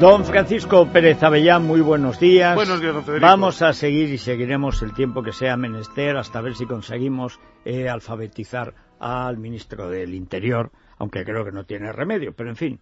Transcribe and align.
Don 0.00 0.24
Francisco 0.24 0.86
Pérez 0.92 1.24
Avellán, 1.24 1.66
muy 1.66 1.80
buenos 1.80 2.20
días. 2.20 2.54
Buenos 2.54 2.80
días, 2.80 2.94
don 2.94 3.02
Federico. 3.02 3.26
Vamos 3.26 3.62
a 3.62 3.72
seguir 3.72 4.08
y 4.10 4.18
seguiremos 4.18 4.80
el 4.82 4.94
tiempo 4.94 5.24
que 5.24 5.32
sea 5.32 5.56
menester 5.56 6.16
hasta 6.16 6.40
ver 6.40 6.54
si 6.54 6.66
conseguimos 6.66 7.40
eh, 7.64 7.88
alfabetizar 7.88 8.74
al 9.00 9.38
ministro 9.38 9.90
del 9.90 10.14
Interior, 10.14 10.70
aunque 10.98 11.24
creo 11.24 11.44
que 11.44 11.50
no 11.50 11.64
tiene 11.64 11.90
remedio, 11.90 12.32
pero 12.32 12.48
en 12.48 12.54
fin. 12.54 12.80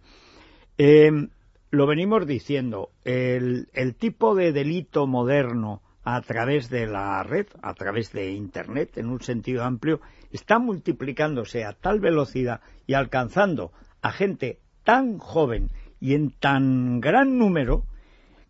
Eh, 0.77 1.11
lo 1.71 1.87
venimos 1.87 2.27
diciendo, 2.27 2.91
el, 3.03 3.67
el 3.73 3.95
tipo 3.95 4.35
de 4.35 4.51
delito 4.51 5.07
moderno 5.07 5.81
a 6.03 6.21
través 6.21 6.69
de 6.69 6.85
la 6.85 7.23
red, 7.23 7.47
a 7.63 7.73
través 7.73 8.11
de 8.11 8.29
Internet, 8.29 8.95
en 8.99 9.09
un 9.09 9.21
sentido 9.21 9.63
amplio, 9.63 10.01
está 10.31 10.59
multiplicándose 10.59 11.65
a 11.65 11.73
tal 11.73 11.99
velocidad 11.99 12.61
y 12.85 12.93
alcanzando 12.93 13.71
a 14.03 14.11
gente 14.11 14.59
tan 14.83 15.17
joven 15.17 15.71
y 15.99 16.13
en 16.13 16.31
tan 16.31 16.99
gran 16.99 17.37
número 17.37 17.83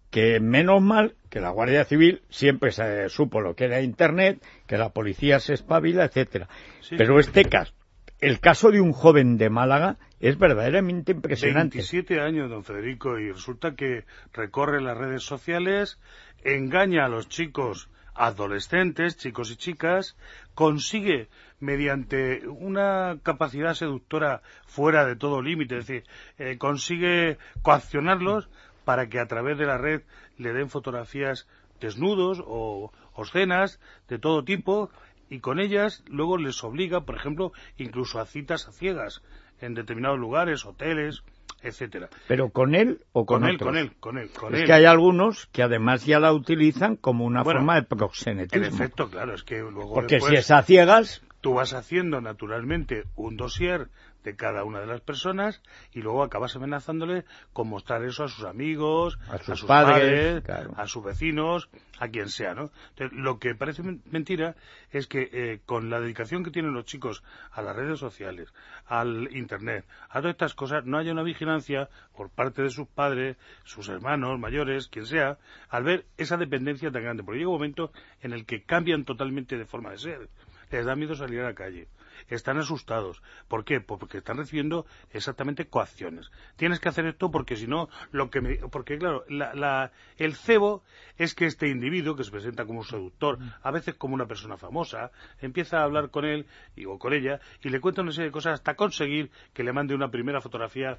que 0.09 0.39
menos 0.39 0.81
mal 0.81 1.15
que 1.29 1.41
la 1.41 1.49
Guardia 1.49 1.83
Civil 1.85 2.21
siempre 2.29 2.71
se 2.71 3.09
supo 3.09 3.41
lo 3.41 3.55
que 3.55 3.65
era 3.65 3.81
Internet, 3.81 4.41
que 4.65 4.77
la 4.77 4.89
policía 4.89 5.39
se 5.39 5.53
espabila, 5.53 6.05
etcétera. 6.05 6.47
Sí. 6.81 6.95
Pero 6.97 7.19
este 7.19 7.45
caso, 7.45 7.73
el 8.19 8.39
caso 8.39 8.71
de 8.71 8.81
un 8.81 8.93
joven 8.93 9.37
de 9.37 9.49
Málaga 9.49 9.97
es 10.19 10.37
verdaderamente 10.37 11.11
impresionante. 11.11 11.77
27 11.77 12.19
años, 12.19 12.49
don 12.49 12.63
Federico, 12.63 13.19
y 13.19 13.31
resulta 13.31 13.75
que 13.75 14.05
recorre 14.33 14.81
las 14.81 14.97
redes 14.97 15.23
sociales, 15.23 15.99
engaña 16.43 17.05
a 17.05 17.09
los 17.09 17.29
chicos 17.29 17.89
adolescentes, 18.17 19.17
chicos 19.17 19.51
y 19.51 19.55
chicas, 19.55 20.17
consigue 20.55 21.29
mediante 21.59 22.47
una 22.47 23.17
capacidad 23.23 23.73
seductora 23.73 24.41
fuera 24.65 25.05
de 25.05 25.15
todo 25.15 25.41
límite, 25.41 25.77
es 25.77 25.87
decir, 25.87 26.03
eh, 26.37 26.57
consigue 26.57 27.37
coaccionarlos 27.61 28.49
para 28.85 29.07
que 29.07 29.19
a 29.19 29.27
través 29.27 29.57
de 29.57 29.65
la 29.65 29.77
red 29.77 30.01
le 30.37 30.53
den 30.53 30.69
fotografías 30.69 31.47
desnudos 31.79 32.43
o 32.45 32.91
escenas 33.17 33.79
de 34.07 34.19
todo 34.19 34.43
tipo 34.43 34.89
y 35.29 35.39
con 35.39 35.59
ellas 35.59 36.03
luego 36.07 36.37
les 36.37 36.63
obliga, 36.63 37.01
por 37.01 37.15
ejemplo, 37.15 37.51
incluso 37.77 38.19
a 38.19 38.25
citas 38.25 38.67
a 38.67 38.71
ciegas 38.71 39.21
en 39.59 39.73
determinados 39.73 40.19
lugares, 40.19 40.65
hoteles, 40.65 41.23
etcétera. 41.61 42.09
Pero 42.27 42.49
con 42.49 42.75
él 42.75 42.99
o 43.11 43.25
con, 43.25 43.41
Con 43.41 43.49
él, 43.49 43.55
otros? 43.55 43.67
con 43.67 43.77
él, 43.77 43.91
con 43.99 44.17
él, 44.17 44.29
con 44.31 44.55
es 44.55 44.61
él. 44.61 44.67
que 44.67 44.73
hay 44.73 44.85
algunos 44.85 45.47
que 45.47 45.63
además 45.63 46.05
ya 46.05 46.19
la 46.19 46.33
utilizan 46.33 46.95
como 46.95 47.25
una 47.25 47.43
Bueno, 47.43 47.59
forma 47.59 47.73
de 47.75 47.79
En 47.81 47.85
proxenetismo. 47.85 48.65
efecto, 48.65 49.09
claro, 49.09 49.33
es 49.33 49.43
que 49.43 49.59
luego 49.59 49.93
Porque 49.93 50.15
después 50.15 50.31
si 50.31 50.37
es 50.37 50.51
a 50.51 50.61
ciegas, 50.63 51.21
tú 51.47 51.53
vas 51.53 51.73
haciendo 51.73 52.19
naturalmente 52.19 53.05
un 53.15 53.37
dossier 53.37 53.87
de 54.25 54.35
cada 54.35 54.65
una 54.65 54.81
de 54.81 54.87
las 54.87 54.99
personas 54.99 55.61
y 55.93 56.01
luego 56.01 56.21
acabas 56.21 56.53
amenazándole 56.57 57.23
con 57.53 57.69
mostrar 57.69 58.03
eso 58.03 58.25
a 58.25 58.27
sus 58.27 58.43
amigos, 58.43 59.17
A 59.29 59.37
sus 59.37 59.63
padres, 59.63 60.41
padres, 60.41 60.43
claro. 60.43 60.73
a 60.75 60.85
sus 60.87 61.05
vecinos, 61.05 61.69
a 61.99 62.09
quien 62.09 62.27
sea, 62.27 62.53
¿no? 62.53 62.69
Entonces, 62.89 63.17
lo 63.17 63.39
que 63.39 63.55
parece 63.55 63.83
men- 63.83 64.01
mentira 64.11 64.57
es 64.91 65.07
que 65.07 65.29
eh, 65.31 65.61
con 65.65 65.89
la 65.89 66.01
dedicación 66.01 66.43
que 66.43 66.51
tienen 66.51 66.73
los 66.73 66.83
chicos 66.83 67.23
a 67.53 67.61
las 67.61 67.73
redes 67.77 67.97
sociales, 67.99 68.53
al 68.85 69.29
internet, 69.33 69.85
a 70.09 70.19
todas 70.19 70.33
estas 70.33 70.53
cosas, 70.53 70.83
no 70.85 70.97
haya 70.97 71.13
una 71.13 71.23
vigilancia 71.23 71.87
por 72.13 72.29
parte 72.29 72.61
de 72.61 72.69
sus 72.69 72.87
padres, 72.89 73.37
sus 73.63 73.87
hermanos 73.87 74.37
mayores, 74.37 74.89
quien 74.89 75.05
sea, 75.05 75.37
al 75.69 75.85
ver 75.85 76.05
esa 76.17 76.35
dependencia 76.35 76.91
tan 76.91 77.03
grande. 77.03 77.23
Porque 77.23 77.37
llega 77.39 77.49
un 77.51 77.55
momento 77.55 77.93
en 78.21 78.33
el 78.33 78.45
que 78.45 78.63
cambian 78.63 79.05
totalmente 79.05 79.57
de 79.57 79.65
forma 79.65 79.91
de 79.91 79.99
ser. 79.99 80.29
Les 80.71 80.85
da 80.85 80.95
miedo 80.95 81.15
salir 81.15 81.39
a 81.41 81.45
la 81.45 81.53
calle. 81.53 81.87
Están 82.29 82.57
asustados. 82.57 83.21
¿Por 83.47 83.63
qué? 83.63 83.79
Pues 83.79 83.99
porque 83.99 84.17
están 84.17 84.37
recibiendo 84.37 84.85
exactamente 85.11 85.67
coacciones. 85.67 86.29
Tienes 86.55 86.79
que 86.79 86.89
hacer 86.89 87.05
esto 87.05 87.29
porque 87.31 87.55
si 87.55 87.67
no, 87.67 87.89
lo 88.11 88.29
que 88.29 88.41
me... 88.41 88.55
Porque 88.71 88.97
claro, 88.97 89.23
la- 89.29 89.53
la- 89.53 89.91
el 90.17 90.35
cebo 90.35 90.83
es 91.17 91.35
que 91.35 91.45
este 91.45 91.67
individuo, 91.69 92.15
que 92.15 92.23
se 92.23 92.31
presenta 92.31 92.65
como 92.65 92.79
un 92.79 92.85
seductor, 92.85 93.37
a 93.61 93.71
veces 93.71 93.95
como 93.95 94.15
una 94.15 94.25
persona 94.25 94.57
famosa, 94.57 95.11
empieza 95.41 95.79
a 95.79 95.83
hablar 95.83 96.09
con 96.09 96.25
él 96.25 96.47
y, 96.75 96.85
o 96.85 96.97
con 96.97 97.13
ella 97.13 97.39
y 97.61 97.69
le 97.69 97.79
cuenta 97.79 98.01
una 98.01 98.11
serie 98.11 98.25
de 98.29 98.31
cosas 98.33 98.55
hasta 98.55 98.75
conseguir 98.75 99.29
que 99.53 99.63
le 99.63 99.71
mande 99.71 99.93
una 99.95 100.09
primera 100.09 100.41
fotografía 100.41 100.97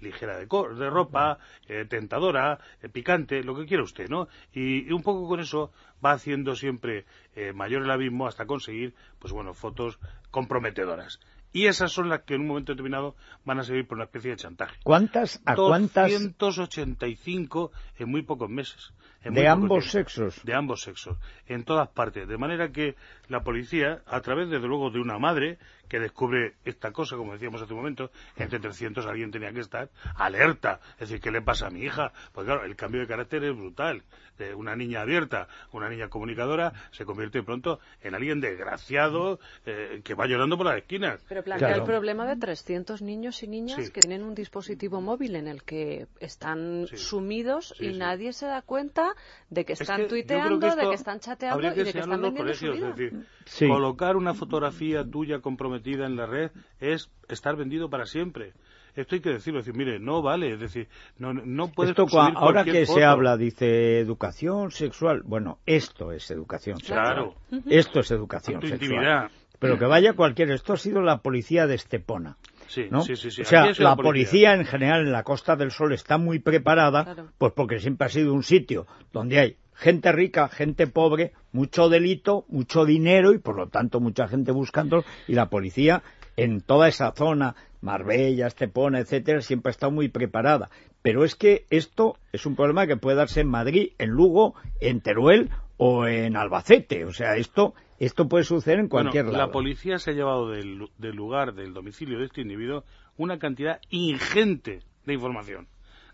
ligera 0.00 0.38
de, 0.38 0.46
de 0.46 0.90
ropa, 0.90 1.38
eh, 1.68 1.84
tentadora, 1.88 2.58
eh, 2.82 2.88
picante, 2.88 3.42
lo 3.42 3.56
que 3.56 3.66
quiera 3.66 3.82
usted, 3.82 4.08
¿no? 4.08 4.28
Y, 4.52 4.88
y 4.88 4.92
un 4.92 5.02
poco 5.02 5.28
con 5.28 5.40
eso 5.40 5.72
va 6.04 6.12
haciendo 6.12 6.54
siempre 6.54 7.04
eh, 7.34 7.52
mayor 7.52 7.82
el 7.82 7.90
abismo 7.90 8.26
hasta 8.26 8.46
conseguir, 8.46 8.94
pues 9.18 9.32
bueno, 9.32 9.54
fotos 9.54 9.98
comprometedoras. 10.30 11.20
Y 11.52 11.66
esas 11.66 11.92
son 11.92 12.08
las 12.08 12.22
que 12.22 12.34
en 12.34 12.42
un 12.42 12.48
momento 12.48 12.72
determinado 12.72 13.16
van 13.44 13.58
a 13.58 13.64
servir 13.64 13.86
por 13.86 13.96
una 13.96 14.04
especie 14.04 14.32
de 14.32 14.36
chantaje. 14.36 14.76
¿cuántas 14.82 15.40
a 15.46 15.54
cuántas 15.54 16.36
285 16.36 17.72
en 17.98 18.10
muy 18.10 18.22
pocos 18.22 18.50
meses. 18.50 18.92
en 19.22 19.32
de 19.32 19.48
ambos 19.48 19.90
sexos? 19.90 20.42
De 20.44 20.54
ambos 20.54 20.82
sexos, 20.82 21.16
en 21.46 21.64
todas 21.64 21.88
partes. 21.88 22.28
De 22.28 22.36
manera 22.36 22.70
que 22.70 22.96
la 23.28 23.42
policía, 23.42 24.02
a 24.06 24.20
través, 24.20 24.48
desde 24.48 24.66
luego, 24.66 24.90
de 24.90 25.00
una 25.00 25.18
madre 25.18 25.58
que 25.88 25.98
descubre 25.98 26.54
esta 26.64 26.92
cosa, 26.92 27.16
como 27.16 27.32
decíamos 27.32 27.62
hace 27.62 27.72
un 27.72 27.78
momento, 27.78 28.10
entre 28.36 28.58
300 28.60 29.06
alguien 29.06 29.30
tenía 29.30 29.52
que 29.52 29.60
estar 29.60 29.88
alerta. 30.16 30.80
Es 30.94 31.08
decir, 31.08 31.20
¿qué 31.20 31.30
le 31.30 31.40
pasa 31.40 31.68
a 31.68 31.70
mi 31.70 31.80
hija? 31.82 32.12
Pues 32.32 32.44
claro, 32.44 32.64
el 32.64 32.76
cambio 32.76 33.00
de 33.00 33.06
carácter 33.06 33.42
es 33.44 33.56
brutal. 33.56 34.02
De 34.36 34.54
una 34.54 34.76
niña 34.76 35.00
abierta, 35.00 35.48
una 35.72 35.88
niña 35.88 36.08
comunicadora, 36.08 36.72
se 36.92 37.04
convierte 37.04 37.42
pronto 37.42 37.80
en 38.02 38.14
alguien 38.14 38.40
desgraciado 38.40 39.40
eh, 39.66 40.00
que 40.04 40.14
va 40.14 40.26
llorando 40.26 40.56
por 40.56 40.66
las 40.66 40.76
esquinas. 40.78 41.24
Pero 41.28 41.42
plantea 41.42 41.68
Claro. 41.68 41.82
el 41.82 41.88
problema 41.88 42.26
de 42.26 42.36
300 42.36 43.02
niños 43.02 43.42
y 43.42 43.48
niñas 43.48 43.84
Sí. 43.86 43.90
que 43.92 44.00
tienen 44.00 44.22
un 44.22 44.34
dispositivo 44.34 45.00
móvil 45.00 45.36
en 45.36 45.48
el 45.48 45.62
que 45.64 46.06
están 46.20 46.86
Sí. 46.88 46.96
sumidos 46.98 47.74
Sí, 47.78 47.86
y 47.86 47.98
nadie 47.98 48.32
se 48.32 48.46
da 48.46 48.62
cuenta 48.62 49.14
de 49.50 49.64
que 49.64 49.72
Es 49.72 49.80
están 49.80 50.02
que 50.02 50.06
tuiteando, 50.08 50.60
que 50.70 50.76
de 50.76 50.88
que 50.88 50.94
están 50.94 51.18
chateando 51.20 51.66
y 51.66 51.70
de 51.70 51.92
que 51.92 51.98
están 51.98 52.10
vendiendo 52.22 52.54
su 52.54 52.72
vida. 52.72 52.88
es 52.90 52.96
decir, 52.96 53.17
Sí. 53.44 53.66
colocar 53.66 54.16
una 54.16 54.34
fotografía 54.34 55.04
tuya 55.04 55.40
comprometida 55.40 56.06
en 56.06 56.16
la 56.16 56.26
red 56.26 56.50
es 56.80 57.10
estar 57.28 57.56
vendido 57.56 57.88
para 57.88 58.04
siempre. 58.06 58.52
Esto 58.94 59.14
hay 59.14 59.20
que 59.20 59.30
decirlo, 59.30 59.60
es 59.60 59.66
decir, 59.66 59.78
mire, 59.78 59.98
no 60.00 60.22
vale, 60.22 60.54
es 60.54 60.60
decir, 60.60 60.88
no, 61.18 61.32
no 61.32 61.68
puedes 61.70 61.90
Esto, 61.96 62.06
ahora 62.20 62.64
que 62.64 62.84
se 62.84 63.04
habla, 63.04 63.36
dice 63.36 64.00
educación 64.00 64.70
sexual. 64.72 65.22
Bueno, 65.24 65.58
esto 65.66 66.10
es 66.12 66.30
educación 66.30 66.78
Claro. 66.80 67.34
sexual. 67.48 67.72
Esto 67.72 68.00
es 68.00 68.10
educación 68.10 68.60
sexual. 68.60 68.82
intimidad. 68.82 69.30
Pero 69.60 69.78
que 69.78 69.86
vaya 69.86 70.12
cualquier. 70.14 70.50
Esto 70.50 70.72
ha 70.74 70.76
sido 70.76 71.00
la 71.00 71.18
policía 71.18 71.66
de 71.66 71.74
Estepona. 71.76 72.36
Sí, 72.66 72.86
¿no? 72.90 73.00
sí, 73.02 73.16
sí, 73.16 73.30
sí. 73.30 73.42
O 73.42 73.44
sea, 73.44 73.72
la 73.78 73.96
policía 73.96 74.54
en 74.54 74.64
general 74.64 75.00
en 75.06 75.12
la 75.12 75.22
Costa 75.22 75.56
del 75.56 75.70
Sol 75.70 75.92
está 75.92 76.18
muy 76.18 76.38
preparada, 76.38 77.04
Claro. 77.04 77.28
pues 77.38 77.52
porque 77.54 77.78
siempre 77.78 78.06
ha 78.06 78.10
sido 78.10 78.34
un 78.34 78.42
sitio 78.42 78.86
donde 79.12 79.38
hay 79.38 79.56
gente 79.78 80.12
rica, 80.12 80.48
gente 80.48 80.86
pobre, 80.86 81.32
mucho 81.52 81.88
delito, 81.88 82.44
mucho 82.48 82.84
dinero 82.84 83.32
y 83.32 83.38
por 83.38 83.56
lo 83.56 83.68
tanto 83.68 84.00
mucha 84.00 84.28
gente 84.28 84.50
buscando 84.52 85.04
y 85.26 85.34
la 85.34 85.48
policía 85.48 86.02
en 86.36 86.60
toda 86.60 86.88
esa 86.88 87.12
zona, 87.12 87.54
Marbella, 87.80 88.46
Estepona, 88.48 88.98
etcétera, 88.98 89.40
siempre 89.40 89.70
ha 89.70 89.72
estado 89.72 89.92
muy 89.92 90.08
preparada. 90.08 90.68
Pero 91.02 91.24
es 91.24 91.34
que 91.36 91.64
esto 91.70 92.16
es 92.32 92.44
un 92.44 92.56
problema 92.56 92.86
que 92.86 92.96
puede 92.96 93.16
darse 93.16 93.40
en 93.40 93.48
Madrid, 93.48 93.92
en 93.98 94.10
Lugo, 94.10 94.54
en 94.80 95.00
Teruel 95.00 95.50
o 95.76 96.06
en 96.06 96.36
Albacete. 96.36 97.04
O 97.04 97.12
sea, 97.12 97.36
esto 97.36 97.74
esto 98.00 98.28
puede 98.28 98.44
suceder 98.44 98.78
en 98.78 98.88
cualquier 98.88 99.24
Bueno, 99.24 99.38
lado. 99.38 99.48
La 99.48 99.52
policía 99.52 99.98
se 99.98 100.10
ha 100.10 100.14
llevado 100.14 100.50
del, 100.50 100.76
lu- 100.76 100.90
del 100.98 101.16
lugar, 101.16 101.54
del 101.54 101.72
domicilio 101.74 102.18
de 102.18 102.26
este 102.26 102.40
individuo, 102.42 102.84
una 103.16 103.38
cantidad 103.40 103.80
ingente 103.90 104.80
de 105.06 105.14
información. 105.14 105.66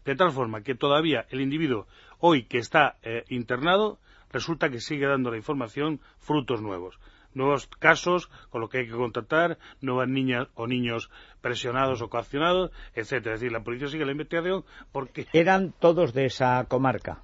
De 0.04 0.14
tal 0.16 0.32
forma 0.32 0.62
que 0.62 0.74
todavía 0.74 1.26
el 1.30 1.40
individuo, 1.40 1.86
hoy 2.18 2.44
que 2.44 2.58
está 2.58 2.96
eh, 3.02 3.24
internado, 3.28 3.98
resulta 4.30 4.68
que 4.68 4.80
sigue 4.80 5.06
dando 5.06 5.30
la 5.30 5.36
información 5.36 6.00
frutos 6.18 6.60
nuevos. 6.60 6.98
Nuevos 7.32 7.66
casos 7.66 8.28
con 8.50 8.60
los 8.60 8.70
que 8.70 8.78
hay 8.78 8.86
que 8.86 8.92
contactar, 8.92 9.58
nuevas 9.80 10.08
niñas 10.08 10.48
o 10.54 10.66
niños 10.66 11.10
presionados 11.40 12.00
o 12.00 12.08
coaccionados, 12.08 12.70
etcétera. 12.94 13.34
Es 13.34 13.40
decir, 13.40 13.52
la 13.52 13.64
policía 13.64 13.88
sigue 13.88 14.04
la 14.04 14.12
investigación 14.12 14.64
porque 14.92 15.26
Eran 15.32 15.72
todos 15.72 16.12
de 16.12 16.26
esa 16.26 16.64
comarca. 16.68 17.22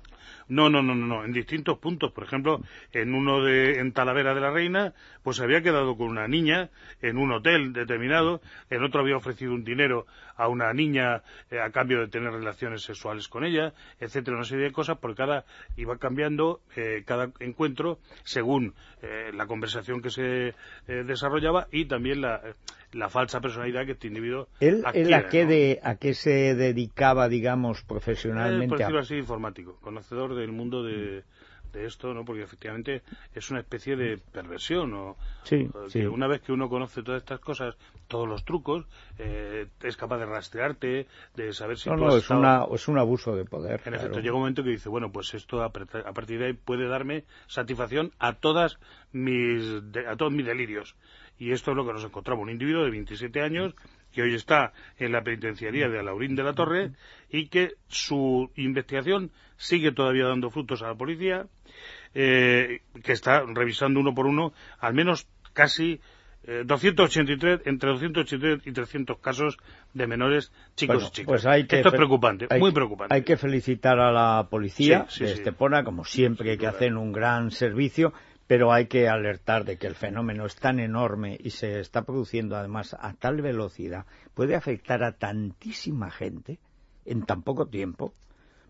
No, 0.50 0.68
no, 0.68 0.82
no, 0.82 0.94
no, 0.94 1.06
no, 1.06 1.24
en 1.24 1.32
distintos 1.32 1.78
puntos. 1.78 2.12
Por 2.12 2.24
ejemplo, 2.24 2.60
en 2.92 3.14
uno 3.14 3.42
de 3.42 3.78
en 3.78 3.92
Talavera 3.92 4.34
de 4.34 4.40
la 4.40 4.50
Reina, 4.50 4.92
pues 5.22 5.38
se 5.38 5.44
había 5.44 5.62
quedado 5.62 5.96
con 5.96 6.08
una 6.08 6.28
niña 6.28 6.70
en 7.00 7.16
un 7.16 7.32
hotel 7.32 7.72
determinado, 7.72 8.40
en 8.68 8.84
otro 8.84 9.00
había 9.00 9.16
ofrecido 9.16 9.54
un 9.54 9.64
dinero 9.64 10.06
a 10.36 10.48
una 10.48 10.72
niña 10.72 11.22
eh, 11.50 11.60
a 11.60 11.70
cambio 11.70 12.00
de 12.00 12.08
tener 12.08 12.32
relaciones 12.32 12.82
sexuales 12.82 13.28
con 13.28 13.44
ella, 13.44 13.72
etcétera, 14.00 14.36
una 14.36 14.44
serie 14.44 14.64
de 14.66 14.72
cosas, 14.72 14.98
porque 14.98 15.16
cada 15.16 15.44
iba 15.76 15.96
cambiando 15.98 16.60
eh, 16.76 17.02
cada 17.06 17.30
encuentro 17.40 17.98
según 18.24 18.74
eh, 19.02 19.30
la 19.34 19.46
conversación 19.46 20.02
que 20.02 20.10
se 20.10 20.48
eh, 20.48 20.54
desarrollaba 21.06 21.68
y 21.70 21.84
también 21.86 22.22
la, 22.22 22.40
la 22.92 23.08
falsa 23.08 23.40
personalidad 23.40 23.86
que 23.86 23.92
este 23.92 24.08
individuo 24.08 24.48
¿Él, 24.60 24.82
a, 24.84 24.92
qué 24.92 25.44
¿no? 25.44 25.50
de, 25.50 25.80
a 25.82 25.96
qué 25.96 26.14
se 26.14 26.54
dedicaba, 26.54 27.28
digamos, 27.28 27.80
Eh, 27.80 27.84
profesionalmente? 27.86 28.68
por 28.68 28.78
decirlo 28.78 29.00
así, 29.00 29.16
informático, 29.16 29.76
conocedor 29.80 30.34
del 30.40 30.52
mundo 30.52 30.82
de, 30.82 31.22
de 31.72 31.86
esto, 31.86 32.12
¿no? 32.14 32.24
Porque 32.24 32.42
efectivamente 32.42 33.02
es 33.34 33.50
una 33.50 33.60
especie 33.60 33.96
de 33.96 34.18
perversión, 34.32 34.90
¿no? 34.90 35.16
Sí, 35.44 35.68
que 35.92 36.08
Una 36.08 36.26
vez 36.26 36.40
que 36.42 36.52
uno 36.52 36.68
conoce 36.68 37.02
todas 37.02 37.22
estas 37.22 37.40
cosas, 37.40 37.76
todos 38.08 38.28
los 38.28 38.44
trucos, 38.44 38.86
eh, 39.18 39.66
es 39.82 39.96
capaz 39.96 40.18
de 40.18 40.26
rastrearte, 40.26 41.06
de 41.36 41.52
saber 41.52 41.78
si 41.78 41.88
no, 41.88 41.96
tú 41.96 42.00
no, 42.02 42.08
has 42.08 42.14
es, 42.16 42.22
estado- 42.22 42.40
una, 42.40 42.66
es 42.74 42.88
un 42.88 42.98
abuso 42.98 43.36
de 43.36 43.44
poder. 43.44 43.74
En 43.74 43.78
claro. 43.84 43.96
efecto, 43.98 44.18
llega 44.20 44.34
un 44.34 44.40
momento 44.40 44.64
que 44.64 44.70
dice, 44.70 44.88
bueno, 44.88 45.12
pues 45.12 45.32
esto 45.34 45.62
a, 45.62 45.70
partir 45.70 46.38
de 46.38 46.46
ahí 46.46 46.52
puede 46.52 46.88
darme 46.88 47.24
satisfacción 47.46 48.12
a 48.18 48.34
todas 48.34 48.78
mis 49.12 49.92
de- 49.92 50.06
a 50.08 50.16
todos 50.16 50.32
mis 50.32 50.46
delirios. 50.46 50.96
Y 51.40 51.50
esto 51.52 51.70
es 51.72 51.76
lo 51.76 51.84
que 51.86 51.92
nos 51.94 52.04
encontramos, 52.04 52.42
un 52.44 52.50
individuo 52.50 52.84
de 52.84 52.90
27 52.90 53.40
años 53.40 53.74
que 54.12 54.22
hoy 54.22 54.34
está 54.34 54.72
en 54.98 55.10
la 55.12 55.22
penitenciaría 55.22 55.88
de 55.88 55.98
Alaurín 55.98 56.36
de 56.36 56.42
la 56.44 56.52
Torre 56.52 56.90
y 57.30 57.48
que 57.48 57.72
su 57.88 58.50
investigación 58.56 59.30
sigue 59.56 59.90
todavía 59.92 60.26
dando 60.26 60.50
frutos 60.50 60.82
a 60.82 60.88
la 60.88 60.94
policía, 60.94 61.46
eh, 62.14 62.80
que 63.02 63.12
está 63.12 63.42
revisando 63.46 64.00
uno 64.00 64.14
por 64.14 64.26
uno 64.26 64.52
al 64.80 64.94
menos 64.94 65.26
casi 65.52 66.00
eh, 66.44 66.62
283, 66.64 67.60
entre 67.66 67.90
283 67.90 68.66
y 68.66 68.72
300 68.72 69.18
casos 69.18 69.56
de 69.94 70.06
menores 70.06 70.50
chicos 70.74 70.96
Bueno, 70.96 71.08
y 71.08 71.12
chicas. 71.12 71.26
pues 71.26 71.46
hay 71.46 71.66
que 71.66 71.76
Esto 71.76 71.88
es 71.90 71.94
preocupante, 71.94 72.46
hay- 72.50 72.58
muy 72.60 72.72
preocupante. 72.72 73.14
Hay 73.14 73.22
que 73.22 73.36
felicitar 73.36 73.98
a 74.00 74.10
la 74.10 74.48
policía 74.50 75.06
Sí, 75.08 75.18
sí, 75.18 75.24
de 75.24 75.28
sí. 75.28 75.34
Estepona, 75.40 75.84
como 75.84 76.04
siempre, 76.04 76.56
que 76.58 76.66
hacen 76.66 76.96
un 76.96 77.12
gran 77.12 77.50
servicio, 77.50 78.12
pero 78.50 78.72
hay 78.72 78.86
que 78.86 79.08
alertar 79.08 79.64
de 79.64 79.76
que 79.76 79.86
el 79.86 79.94
fenómeno 79.94 80.44
es 80.44 80.56
tan 80.56 80.80
enorme 80.80 81.38
y 81.40 81.50
se 81.50 81.78
está 81.78 82.02
produciendo 82.02 82.56
además 82.56 82.96
a 82.98 83.12
tal 83.14 83.40
velocidad, 83.42 84.06
puede 84.34 84.56
afectar 84.56 85.04
a 85.04 85.12
tantísima 85.12 86.10
gente 86.10 86.58
en 87.04 87.26
tan 87.26 87.42
poco 87.42 87.68
tiempo. 87.68 88.12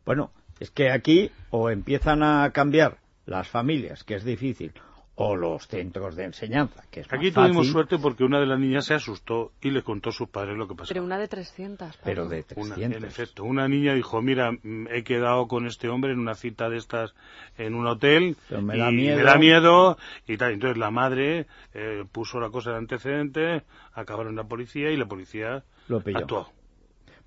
Bueno, 0.04 0.32
es 0.58 0.70
que 0.70 0.90
aquí 0.90 1.30
o 1.48 1.70
empiezan 1.70 2.22
a 2.22 2.50
cambiar 2.52 2.98
las 3.24 3.48
familias, 3.48 4.04
que 4.04 4.16
es 4.16 4.22
difícil, 4.22 4.74
o 5.22 5.36
los 5.36 5.66
centros 5.68 6.16
de 6.16 6.24
enseñanza, 6.24 6.82
que 6.90 7.00
es 7.00 7.06
más 7.06 7.18
Aquí 7.20 7.30
tuvimos 7.30 7.56
fácil, 7.58 7.72
suerte 7.72 7.98
porque 7.98 8.24
una 8.24 8.40
de 8.40 8.46
las 8.46 8.58
niñas 8.58 8.86
se 8.86 8.94
asustó 8.94 9.52
y 9.60 9.70
le 9.70 9.82
contó 9.82 10.08
a 10.08 10.12
sus 10.12 10.30
padres 10.30 10.56
lo 10.56 10.66
que 10.66 10.74
pasó. 10.74 10.88
Pero 10.94 11.04
una 11.04 11.18
de 11.18 11.28
300. 11.28 11.78
Pablo. 11.96 12.02
pero 12.02 12.26
de 12.26 12.44
Una, 12.56 12.74
300. 12.74 12.96
en 12.96 13.04
efecto, 13.04 13.44
una 13.44 13.68
niña 13.68 13.92
dijo, 13.92 14.22
mira, 14.22 14.50
mm, 14.52 14.86
he 14.90 15.04
quedado 15.04 15.46
con 15.46 15.66
este 15.66 15.90
hombre 15.90 16.12
en 16.12 16.20
una 16.20 16.34
cita 16.34 16.70
de 16.70 16.78
estas 16.78 17.14
en 17.58 17.74
un 17.74 17.86
hotel 17.86 18.34
Pero 18.48 18.62
me 18.62 18.76
y 18.76 18.80
da 18.80 18.90
miedo". 18.90 19.16
me 19.18 19.22
da 19.24 19.36
miedo 19.36 19.98
y 20.26 20.38
tal. 20.38 20.52
Entonces 20.54 20.78
la 20.78 20.90
madre 20.90 21.46
eh, 21.74 22.04
puso 22.10 22.40
la 22.40 22.48
cosa 22.48 22.70
de 22.70 22.78
antecedente, 22.78 23.62
acabaron 23.92 24.30
en 24.30 24.36
la 24.36 24.44
policía 24.44 24.90
y 24.90 24.96
la 24.96 25.04
policía 25.06 25.64
Lo 25.88 26.00
pilló. 26.00 26.18
actuó. 26.20 26.50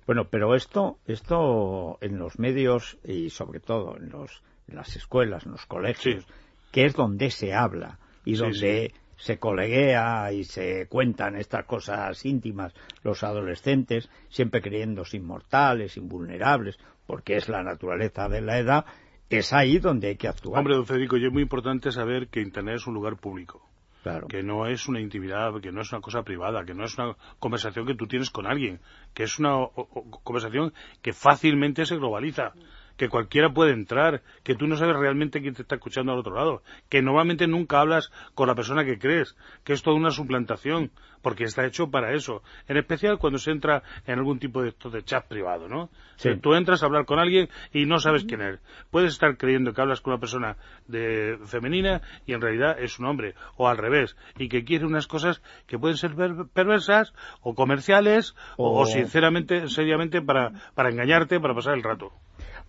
Bueno, 0.04 0.24
pero 0.24 0.56
esto, 0.56 0.98
esto 1.06 1.96
en 2.00 2.18
los 2.18 2.40
medios 2.40 2.98
y 3.04 3.30
sobre 3.30 3.60
todo 3.60 3.96
en, 3.96 4.10
los, 4.10 4.42
en 4.66 4.74
las 4.76 4.96
escuelas, 4.96 5.46
en 5.46 5.52
los 5.52 5.64
colegios, 5.66 6.24
Sí. 6.24 6.32
Que 6.74 6.86
es 6.86 6.94
donde 6.94 7.30
se 7.30 7.54
habla 7.54 8.00
y 8.24 8.34
Sí, 8.34 8.40
donde 8.42 8.92
se 9.16 9.38
coleguea 9.38 10.32
y 10.32 10.42
se 10.42 10.88
cuentan 10.88 11.36
estas 11.36 11.64
cosas 11.66 12.24
íntimas 12.24 12.74
los 13.04 13.22
adolescentes, 13.22 14.10
siempre 14.28 14.60
creyéndose 14.60 15.18
inmortales, 15.18 15.96
invulnerables, 15.96 16.76
porque 17.06 17.36
es 17.36 17.48
la 17.48 17.62
naturaleza 17.62 18.28
de 18.28 18.40
la 18.40 18.58
edad, 18.58 18.84
es 19.30 19.52
ahí 19.52 19.78
donde 19.78 20.08
hay 20.08 20.16
que 20.16 20.26
actuar. 20.26 20.58
Hombre, 20.58 20.74
don 20.74 20.84
Federico, 20.84 21.16
y 21.16 21.24
es 21.26 21.32
muy 21.32 21.42
importante 21.42 21.92
saber 21.92 22.26
que 22.26 22.40
Internet 22.40 22.74
es 22.76 22.86
un 22.88 22.94
lugar 22.94 23.16
público. 23.18 23.62
claro. 24.02 24.26
que 24.26 24.42
no 24.42 24.66
es 24.66 24.86
una 24.88 25.00
intimidad, 25.00 25.58
que 25.62 25.72
no 25.72 25.80
es 25.80 25.90
una 25.92 26.02
cosa 26.02 26.22
privada, 26.24 26.64
que 26.66 26.74
no 26.74 26.84
es 26.84 26.98
una 26.98 27.14
conversación 27.38 27.86
que 27.86 27.94
tú 27.94 28.06
tienes 28.06 28.28
con 28.30 28.46
alguien, 28.46 28.80
que 29.14 29.22
es 29.22 29.38
una 29.38 29.56
o- 29.56 29.72
o- 29.76 30.10
conversación 30.22 30.74
que 31.00 31.12
fácilmente 31.14 31.86
se 31.86 31.96
globaliza, 31.96 32.52
que 32.96 33.08
cualquiera 33.08 33.52
puede 33.52 33.72
entrar, 33.72 34.22
que 34.42 34.54
tú 34.54 34.66
no 34.66 34.76
sabes 34.76 34.96
realmente 34.96 35.40
quién 35.40 35.54
te 35.54 35.62
está 35.62 35.74
escuchando 35.76 36.12
al 36.12 36.18
otro 36.18 36.34
lado, 36.34 36.62
que 36.88 37.02
normalmente 37.02 37.46
nunca 37.46 37.80
hablas 37.80 38.10
con 38.34 38.46
la 38.48 38.54
persona 38.54 38.84
que 38.84 38.98
crees, 38.98 39.36
que 39.64 39.72
es 39.72 39.82
toda 39.82 39.96
una 39.96 40.10
suplantación, 40.10 40.90
porque 41.22 41.44
está 41.44 41.64
hecho 41.64 41.90
para 41.90 42.12
eso, 42.12 42.42
en 42.68 42.76
especial 42.76 43.18
cuando 43.18 43.38
se 43.38 43.50
entra 43.50 43.82
en 44.06 44.18
algún 44.18 44.38
tipo 44.38 44.62
de, 44.62 44.68
esto 44.68 44.90
de 44.90 45.02
chat 45.02 45.26
privado, 45.26 45.68
¿no? 45.68 45.88
Sí. 46.16 46.36
Tú 46.40 46.54
entras 46.54 46.82
a 46.82 46.86
hablar 46.86 47.06
con 47.06 47.18
alguien 47.18 47.48
y 47.72 47.86
no 47.86 47.98
sabes 47.98 48.24
quién 48.24 48.42
es. 48.42 48.60
Puedes 48.90 49.12
estar 49.12 49.36
creyendo 49.38 49.72
que 49.72 49.80
hablas 49.80 50.00
con 50.02 50.12
una 50.12 50.20
persona 50.20 50.56
de 50.86 51.38
femenina 51.46 52.02
y 52.26 52.34
en 52.34 52.40
realidad 52.42 52.76
es 52.78 52.98
un 52.98 53.06
hombre, 53.06 53.34
o 53.56 53.68
al 53.68 53.78
revés, 53.78 54.16
y 54.38 54.48
que 54.48 54.64
quiere 54.64 54.84
unas 54.84 55.06
cosas 55.06 55.42
que 55.66 55.78
pueden 55.78 55.96
ser 55.96 56.14
per- 56.14 56.46
perversas 56.52 57.14
o 57.40 57.54
comerciales 57.54 58.34
o, 58.56 58.68
O- 58.68 58.82
o 58.82 58.86
sinceramente, 58.86 59.68
seriamente 59.68 60.20
para, 60.22 60.52
para 60.74 60.90
engañarte, 60.90 61.40
para 61.40 61.54
pasar 61.54 61.74
el 61.74 61.82
rato. 61.82 62.12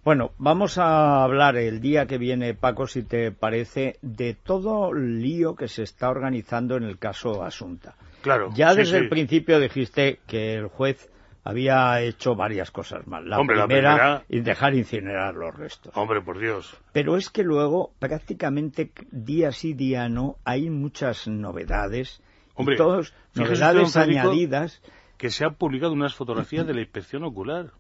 Bueno, 0.06 0.34
vamos 0.38 0.78
a 0.78 1.24
hablar 1.24 1.58
el 1.58 1.82
día 1.82 2.06
que 2.06 2.20
viene, 2.20 2.54
Paco, 2.54 2.86
si 2.86 3.02
te 3.02 3.32
parece, 3.32 3.98
de 4.04 4.36
todo 4.36 4.92
el 4.92 5.20
lío 5.20 5.56
que 5.56 5.68
se 5.68 5.82
está 5.82 6.12
organizando 6.12 6.78
en 6.78 6.84
el 6.84 7.00
caso 7.00 7.44
Asunta. 7.44 7.96
Claro. 8.22 8.52
Ya 8.54 8.70
sí, 8.70 8.78
desde 8.78 9.00
sí. 9.00 9.04
el 9.04 9.10
principio 9.10 9.60
dijiste 9.60 10.20
que 10.28 10.54
el 10.54 10.68
juez 10.68 11.10
había 11.44 12.00
hecho 12.02 12.36
varias 12.36 12.70
cosas 12.70 13.08
mal. 13.08 13.28
La, 13.28 13.40
Hombre, 13.40 13.58
la 13.58 13.66
primera, 13.66 13.94
primera- 13.94 14.24
y 14.30 14.42
dejar 14.42 14.76
incinerar 14.76 15.34
los 15.34 15.56
restos. 15.56 15.92
Hombre, 15.98 16.22
por 16.22 16.38
Dios. 16.38 16.78
Pero 16.92 17.18
es 17.18 17.32
que 17.32 17.42
luego, 17.42 17.92
prácticamente 17.98 18.92
día 19.10 19.52
sí, 19.52 19.74
día 19.74 20.08
no, 20.08 20.38
hay 20.44 20.70
muchas 20.70 21.28
novedades. 21.28 22.22
Hombre, 22.54 22.76
y 22.76 23.40
novedades 23.40 23.98
añadidas. 23.98 24.84
Que 25.18 25.32
se 25.32 25.46
han 25.46 25.56
publicado 25.56 25.94
unas 25.94 26.14
fotografías 26.14 26.68
de 26.68 26.76
la 26.76 26.82
inspección 26.82 27.24
ocular. 27.24 27.72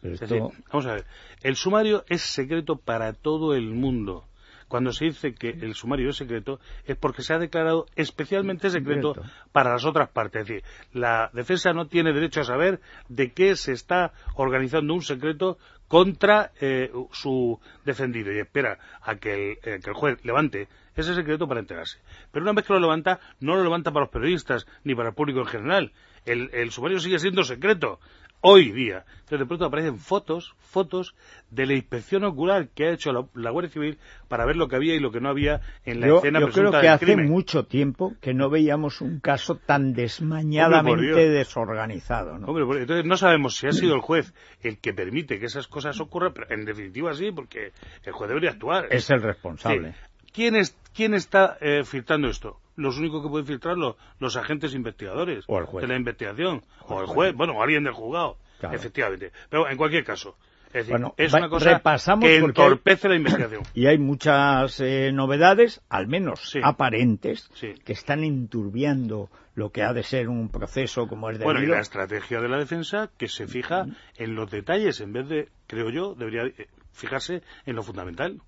Pero 0.00 0.14
Es 0.14 0.22
esto- 0.22 0.34
decir, 0.34 0.64
vamos 0.70 0.86
a 0.86 0.94
ver, 0.94 1.04
el 1.42 1.56
sumario 1.56 2.04
es 2.08 2.22
secreto 2.22 2.76
para 2.76 3.12
todo 3.12 3.54
el 3.54 3.70
mundo. 3.70 4.24
Cuando 4.68 4.92
se 4.92 5.06
dice 5.06 5.32
que 5.34 5.48
el 5.48 5.74
sumario 5.74 6.10
es 6.10 6.16
secreto, 6.16 6.60
es 6.84 6.94
porque 6.94 7.22
se 7.22 7.32
ha 7.32 7.38
declarado 7.38 7.86
especialmente 7.96 8.68
secreto 8.68 9.14
Secreto. 9.14 9.34
para 9.50 9.72
las 9.72 9.86
otras 9.86 10.10
partes. 10.10 10.42
Es 10.42 10.48
decir, 10.48 10.64
la 10.92 11.30
defensa 11.32 11.72
no 11.72 11.86
tiene 11.86 12.12
derecho 12.12 12.42
a 12.42 12.44
saber 12.44 12.78
de 13.08 13.32
qué 13.32 13.56
se 13.56 13.72
está 13.72 14.12
organizando 14.34 14.92
un 14.92 15.00
secreto 15.00 15.56
contra 15.88 16.52
eh, 16.60 16.92
su 17.12 17.58
defendido 17.86 18.30
y 18.30 18.40
espera 18.40 18.78
a 19.00 19.16
que 19.16 19.32
el, 19.32 19.50
eh, 19.62 19.80
que 19.82 19.88
el 19.90 19.94
juez 19.94 20.22
levante 20.22 20.68
ese 20.94 21.14
secreto 21.14 21.48
para 21.48 21.60
enterarse. 21.60 21.98
Pero 22.30 22.42
una 22.44 22.52
vez 22.52 22.66
que 22.66 22.74
lo 22.74 22.80
levanta, 22.80 23.20
no 23.40 23.56
lo 23.56 23.62
levanta 23.62 23.90
para 23.90 24.04
los 24.04 24.12
periodistas 24.12 24.66
ni 24.84 24.94
para 24.94 25.08
el 25.08 25.14
público 25.14 25.40
en 25.40 25.46
general. 25.46 25.92
El, 26.26 26.50
el 26.52 26.70
sumario 26.72 27.00
sigue 27.00 27.18
siendo 27.18 27.42
secreto 27.42 28.00
hoy 28.40 28.70
día. 28.72 29.04
Entonces 29.20 29.40
de 29.40 29.46
pronto 29.46 29.64
aparecen 29.66 29.98
fotos, 29.98 30.54
fotos 30.60 31.14
de 31.50 31.66
la 31.66 31.74
inspección 31.74 32.24
ocular 32.24 32.68
que 32.68 32.86
ha 32.86 32.92
hecho 32.92 33.12
la, 33.12 33.26
la 33.34 33.50
Guardia 33.50 33.72
Civil 33.72 33.98
para 34.28 34.46
ver 34.46 34.56
lo 34.56 34.68
que 34.68 34.76
había 34.76 34.94
y 34.94 35.00
lo 35.00 35.10
que 35.10 35.20
no 35.20 35.28
había 35.28 35.60
en 35.84 36.00
la 36.00 36.08
yo, 36.08 36.16
escena 36.16 36.40
yo 36.40 36.48
creo 36.48 36.70
que 36.70 36.88
hace 36.88 37.04
crimen. 37.04 37.28
mucho 37.28 37.64
tiempo 37.64 38.14
que 38.20 38.34
no 38.34 38.48
veíamos 38.48 39.00
un 39.00 39.20
caso 39.20 39.56
tan 39.56 39.92
desmañadamente 39.92 41.28
desorganizado. 41.28 42.38
¿no? 42.38 42.46
Hombre, 42.46 42.80
entonces 42.80 43.04
no 43.04 43.16
sabemos 43.16 43.56
si 43.56 43.66
ha 43.66 43.72
sido 43.72 43.94
el 43.94 44.00
juez 44.00 44.32
el 44.62 44.78
que 44.78 44.92
permite 44.92 45.38
que 45.38 45.46
esas 45.46 45.68
cosas 45.68 46.00
ocurran, 46.00 46.32
pero 46.32 46.46
en 46.50 46.64
definitiva 46.64 47.12
sí, 47.14 47.30
porque 47.32 47.72
el 48.04 48.12
juez 48.12 48.28
debería 48.28 48.50
actuar. 48.50 48.86
Es 48.90 49.10
el 49.10 49.22
responsable. 49.22 49.92
Sí. 49.92 49.98
¿Quién, 50.32 50.56
es, 50.56 50.76
quién 50.94 51.14
está 51.14 51.58
eh, 51.60 51.84
filtrando 51.84 52.28
esto? 52.28 52.58
Los 52.78 52.96
únicos 52.98 53.22
que 53.22 53.28
pueden 53.28 53.46
filtrarlo, 53.46 53.96
los 54.20 54.36
agentes 54.36 54.72
investigadores 54.74 55.44
O 55.48 55.58
el 55.58 55.66
juez. 55.66 55.82
de 55.82 55.88
la 55.88 55.96
investigación, 55.98 56.62
O 56.82 56.94
o 56.94 57.00
el 57.00 57.06
juez. 57.06 57.34
bueno, 57.34 57.54
o 57.54 57.62
alguien 57.62 57.82
del 57.84 57.92
juzgado, 57.92 58.38
Claro. 58.60 58.76
efectivamente. 58.76 59.32
Pero 59.50 59.68
en 59.68 59.76
cualquier 59.76 60.04
caso, 60.04 60.36
es, 60.68 60.72
decir, 60.74 60.92
Bueno, 60.92 61.14
es 61.16 61.32
una 61.34 61.48
cosa 61.48 61.74
repasamos 61.74 62.24
que 62.24 62.36
hay- 62.36 62.44
entorpece 62.44 63.08
la 63.08 63.16
investigación. 63.16 63.62
Y 63.74 63.86
hay 63.86 63.98
muchas 63.98 64.78
eh, 64.80 65.10
novedades, 65.12 65.80
al 65.88 66.06
menos 66.06 66.40
Sí. 66.50 66.60
aparentes, 66.62 67.50
Sí. 67.54 67.74
que 67.84 67.92
están 67.94 68.22
enturbiando 68.22 69.28
lo 69.54 69.70
que 69.70 69.82
ha 69.82 69.92
de 69.92 70.02
ser 70.04 70.28
un 70.28 70.48
proceso 70.50 71.08
como 71.08 71.30
es 71.30 71.38
Bueno, 71.40 71.60
y 71.60 71.66
la 71.66 71.80
estrategia 71.80 72.40
de 72.40 72.48
la 72.48 72.58
defensa 72.58 73.10
que 73.18 73.26
se 73.28 73.48
fija 73.48 73.86
en 74.16 74.34
los 74.36 74.50
detalles 74.50 75.00
en 75.00 75.12
vez 75.12 75.28
de, 75.28 75.48
creo 75.66 75.90
yo, 75.90 76.14
debería 76.14 76.42
eh, 76.44 76.68
fijarse 76.92 77.42
en 77.66 77.74
lo 77.74 77.82
fundamental. 77.82 78.40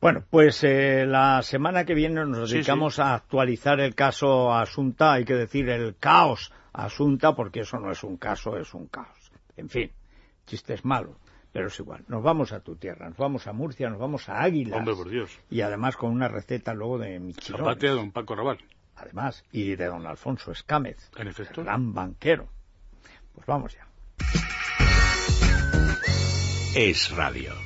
Bueno, 0.00 0.24
pues 0.28 0.62
eh, 0.62 1.06
la 1.06 1.42
semana 1.42 1.84
que 1.84 1.94
viene 1.94 2.24
nos 2.26 2.50
Sí, 2.50 2.56
dedicamos 2.56 2.98
a 2.98 3.14
actualizar 3.14 3.80
el 3.80 3.94
caso 3.94 4.52
Asunta, 4.52 5.14
hay 5.14 5.24
que 5.24 5.34
decir 5.34 5.68
el 5.68 5.96
caos 5.96 6.52
Asunta, 6.72 7.34
porque 7.34 7.60
eso 7.60 7.78
no 7.78 7.90
es 7.90 8.04
un 8.04 8.18
caso, 8.18 8.58
es 8.58 8.74
un 8.74 8.86
caos. 8.86 9.32
En 9.56 9.70
fin, 9.70 9.90
chiste 10.44 10.74
es 10.74 10.84
malo, 10.84 11.16
pero 11.50 11.68
es 11.68 11.78
igual. 11.80 12.04
Nos 12.08 12.22
vamos 12.22 12.52
a 12.52 12.60
tu 12.60 12.76
tierra, 12.76 13.08
nos 13.08 13.16
vamos 13.16 13.46
a 13.46 13.54
Murcia, 13.54 13.88
nos 13.88 13.98
vamos 13.98 14.28
a 14.28 14.42
Águilas. 14.42 14.78
Hombre, 14.78 14.94
por 14.94 15.08
Dios. 15.08 15.38
Y 15.48 15.62
además 15.62 15.96
con 15.96 16.10
una 16.10 16.28
receta 16.28 16.74
luego 16.74 16.98
de. 16.98 17.32
Zapate 17.40 17.88
a 17.88 17.92
don 17.92 18.12
Paco 18.12 18.36
Raval. 18.36 18.58
Además, 18.96 19.44
y 19.52 19.74
de 19.74 19.86
don 19.86 20.06
Alfonso 20.06 20.52
Escámez. 20.52 21.10
En 21.16 21.28
efecto. 21.28 21.62
Gran 21.62 21.94
banquero. 21.94 22.48
Pues 23.34 23.46
vamos 23.46 23.74
ya. 23.74 23.86
Es 26.74 27.10
Radio. 27.16 27.65